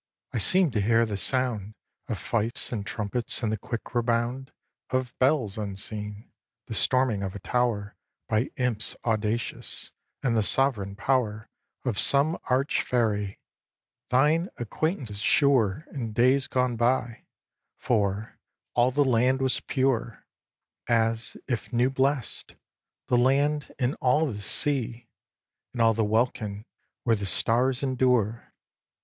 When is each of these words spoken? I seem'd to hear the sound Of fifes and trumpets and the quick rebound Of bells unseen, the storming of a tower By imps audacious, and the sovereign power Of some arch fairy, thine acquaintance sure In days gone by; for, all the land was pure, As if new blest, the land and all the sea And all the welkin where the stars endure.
I 0.33 0.39
seem'd 0.39 0.73
to 0.73 0.81
hear 0.81 1.05
the 1.05 1.15
sound 1.15 1.75
Of 2.09 2.17
fifes 2.17 2.71
and 2.71 2.83
trumpets 2.83 3.43
and 3.43 3.51
the 3.51 3.57
quick 3.59 3.93
rebound 3.93 4.51
Of 4.89 5.13
bells 5.19 5.59
unseen, 5.59 6.31
the 6.65 6.73
storming 6.73 7.21
of 7.21 7.35
a 7.35 7.39
tower 7.39 7.95
By 8.27 8.49
imps 8.57 8.95
audacious, 9.05 9.93
and 10.23 10.35
the 10.35 10.41
sovereign 10.41 10.95
power 10.95 11.51
Of 11.85 11.99
some 11.99 12.39
arch 12.45 12.81
fairy, 12.81 13.37
thine 14.09 14.49
acquaintance 14.57 15.19
sure 15.19 15.85
In 15.91 16.13
days 16.13 16.47
gone 16.47 16.77
by; 16.77 17.25
for, 17.77 18.39
all 18.73 18.89
the 18.89 19.05
land 19.05 19.39
was 19.39 19.59
pure, 19.59 20.25
As 20.89 21.37
if 21.47 21.71
new 21.71 21.91
blest, 21.91 22.55
the 23.05 23.17
land 23.17 23.71
and 23.77 23.95
all 24.01 24.25
the 24.25 24.39
sea 24.41 25.07
And 25.73 25.79
all 25.83 25.93
the 25.93 26.03
welkin 26.03 26.65
where 27.03 27.15
the 27.15 27.27
stars 27.27 27.83
endure. 27.83 28.51